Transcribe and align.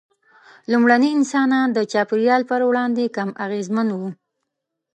لومړني 0.71 1.09
انسانان 1.17 1.67
د 1.73 1.79
چاپېریال 1.91 2.41
پر 2.51 2.61
وړاندې 2.69 3.13
کم 3.15 3.29
اغېزمن 3.45 3.87
وو. 3.93 4.09